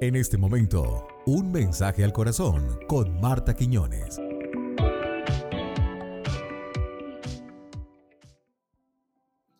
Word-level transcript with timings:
En 0.00 0.14
este 0.14 0.38
momento, 0.38 1.08
un 1.26 1.50
mensaje 1.50 2.04
al 2.04 2.12
corazón 2.12 2.78
con 2.86 3.20
Marta 3.20 3.56
Quiñones. 3.56 4.20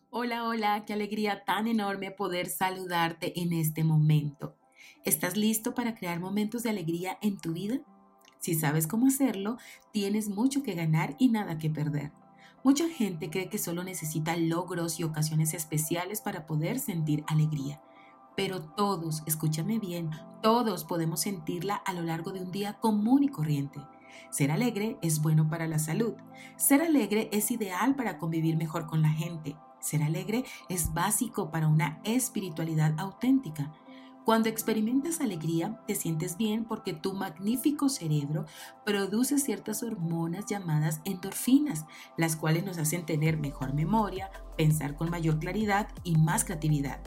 Hola, 0.09 0.45
hola, 0.47 0.85
qué 0.85 0.93
alegría 0.93 1.43
tan 1.43 1.67
enorme 1.67 2.11
poder 2.11 2.47
saludarte 2.47 3.37
en 3.41 3.51
este 3.51 3.83
momento. 3.83 4.55
¿Estás 5.03 5.35
listo 5.35 5.75
para 5.75 5.93
crear 5.93 6.21
momentos 6.21 6.63
de 6.63 6.69
alegría 6.69 7.17
en 7.21 7.37
tu 7.37 7.51
vida? 7.51 7.81
Si 8.39 8.55
sabes 8.55 8.87
cómo 8.87 9.07
hacerlo, 9.07 9.57
tienes 9.91 10.29
mucho 10.29 10.63
que 10.63 10.73
ganar 10.73 11.17
y 11.19 11.27
nada 11.27 11.57
que 11.57 11.69
perder. 11.69 12.13
Mucha 12.63 12.87
gente 12.87 13.29
cree 13.29 13.49
que 13.49 13.57
solo 13.57 13.83
necesita 13.83 14.37
logros 14.37 15.01
y 15.01 15.03
ocasiones 15.03 15.53
especiales 15.53 16.21
para 16.21 16.45
poder 16.45 16.79
sentir 16.79 17.25
alegría. 17.27 17.81
Pero 18.39 18.61
todos, 18.61 19.21
escúchame 19.25 19.79
bien, 19.79 20.11
todos 20.41 20.85
podemos 20.85 21.19
sentirla 21.19 21.75
a 21.75 21.91
lo 21.91 22.03
largo 22.03 22.31
de 22.31 22.39
un 22.39 22.53
día 22.53 22.79
común 22.79 23.21
y 23.21 23.27
corriente. 23.27 23.81
Ser 24.29 24.49
alegre 24.49 24.97
es 25.01 25.21
bueno 25.21 25.49
para 25.49 25.67
la 25.67 25.77
salud. 25.77 26.13
Ser 26.55 26.81
alegre 26.81 27.27
es 27.33 27.51
ideal 27.51 27.97
para 27.97 28.17
convivir 28.17 28.55
mejor 28.55 28.87
con 28.87 29.01
la 29.01 29.09
gente. 29.09 29.57
Ser 29.81 30.03
alegre 30.03 30.45
es 30.69 30.93
básico 30.93 31.51
para 31.51 31.67
una 31.67 31.99
espiritualidad 32.05 32.97
auténtica. 32.97 33.73
Cuando 34.23 34.47
experimentas 34.47 35.19
alegría, 35.19 35.81
te 35.85 35.95
sientes 35.95 36.37
bien 36.37 36.63
porque 36.63 36.93
tu 36.93 37.11
magnífico 37.11 37.89
cerebro 37.89 38.45
produce 38.85 39.37
ciertas 39.37 39.83
hormonas 39.83 40.45
llamadas 40.45 41.01
endorfinas, 41.03 41.85
las 42.15 42.37
cuales 42.37 42.63
nos 42.63 42.77
hacen 42.77 43.05
tener 43.05 43.35
mejor 43.35 43.73
memoria, 43.73 44.31
pensar 44.55 44.95
con 44.95 45.09
mayor 45.09 45.39
claridad 45.39 45.89
y 46.05 46.15
más 46.15 46.45
creatividad. 46.45 47.01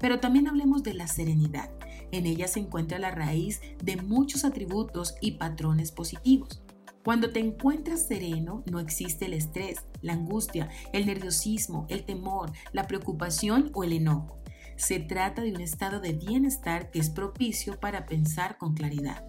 Pero 0.00 0.18
también 0.18 0.48
hablemos 0.48 0.82
de 0.82 0.94
la 0.94 1.06
serenidad. 1.06 1.70
En 2.10 2.26
ella 2.26 2.48
se 2.48 2.58
encuentra 2.58 2.98
la 2.98 3.12
raíz 3.12 3.60
de 3.84 3.96
muchos 3.96 4.44
atributos 4.44 5.14
y 5.20 5.32
patrones 5.32 5.92
positivos. 5.92 6.62
Cuando 7.04 7.30
te 7.30 7.40
encuentras 7.40 8.06
sereno, 8.06 8.62
no 8.70 8.78
existe 8.78 9.26
el 9.26 9.34
estrés, 9.34 9.86
la 10.02 10.14
angustia, 10.14 10.68
el 10.92 11.06
nerviosismo, 11.06 11.86
el 11.88 12.04
temor, 12.04 12.52
la 12.72 12.86
preocupación 12.86 13.70
o 13.74 13.84
el 13.84 13.92
enojo. 13.92 14.36
Se 14.76 14.98
trata 14.98 15.42
de 15.42 15.52
un 15.52 15.60
estado 15.60 16.00
de 16.00 16.12
bienestar 16.12 16.90
que 16.90 16.98
es 16.98 17.10
propicio 17.10 17.78
para 17.80 18.06
pensar 18.06 18.58
con 18.58 18.74
claridad. 18.74 19.24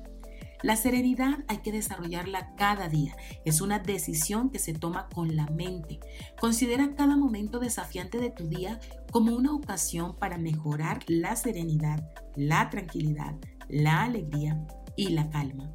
La 0.63 0.75
serenidad 0.75 1.39
hay 1.47 1.57
que 1.57 1.71
desarrollarla 1.71 2.53
cada 2.55 2.87
día. 2.87 3.15
Es 3.45 3.61
una 3.61 3.79
decisión 3.79 4.49
que 4.49 4.59
se 4.59 4.73
toma 4.73 5.09
con 5.09 5.35
la 5.35 5.47
mente. 5.47 5.99
Considera 6.39 6.95
cada 6.95 7.17
momento 7.17 7.59
desafiante 7.59 8.19
de 8.19 8.29
tu 8.29 8.47
día 8.47 8.79
como 9.11 9.35
una 9.35 9.53
ocasión 9.53 10.15
para 10.15 10.37
mejorar 10.37 10.99
la 11.07 11.35
serenidad, 11.35 12.07
la 12.35 12.69
tranquilidad, 12.69 13.35
la 13.69 14.03
alegría 14.03 14.65
y 14.95 15.09
la 15.09 15.29
calma. 15.29 15.73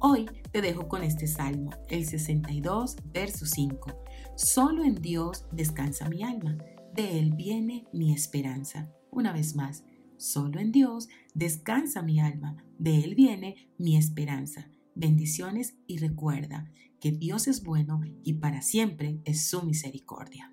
Hoy 0.00 0.26
te 0.52 0.60
dejo 0.60 0.86
con 0.86 1.02
este 1.02 1.26
salmo, 1.26 1.70
el 1.88 2.06
62, 2.06 2.96
verso 3.06 3.44
5. 3.46 4.04
Solo 4.36 4.84
en 4.84 4.94
Dios 4.94 5.46
descansa 5.50 6.08
mi 6.08 6.22
alma, 6.22 6.56
de 6.94 7.18
Él 7.18 7.32
viene 7.34 7.88
mi 7.92 8.12
esperanza. 8.12 8.88
Una 9.10 9.32
vez 9.32 9.56
más, 9.56 9.82
Solo 10.18 10.58
en 10.58 10.72
Dios 10.72 11.08
descansa 11.32 12.02
mi 12.02 12.20
alma, 12.20 12.56
de 12.78 13.04
Él 13.04 13.14
viene 13.14 13.70
mi 13.78 13.96
esperanza. 13.96 14.68
Bendiciones 14.96 15.76
y 15.86 15.98
recuerda 15.98 16.70
que 17.00 17.12
Dios 17.12 17.46
es 17.46 17.62
bueno 17.62 18.00
y 18.24 18.34
para 18.34 18.60
siempre 18.60 19.20
es 19.24 19.48
su 19.48 19.62
misericordia. 19.62 20.52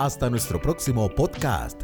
Hasta 0.00 0.30
nuestro 0.30 0.60
próximo 0.60 1.08
podcast. 1.14 1.82